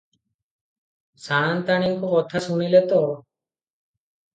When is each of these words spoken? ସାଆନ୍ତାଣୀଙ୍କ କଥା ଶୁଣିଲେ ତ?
ସାଆନ୍ତାଣୀଙ୍କ 1.27 2.13
କଥା 2.17 2.45
ଶୁଣିଲେ 2.49 2.85
ତ? 2.95 3.07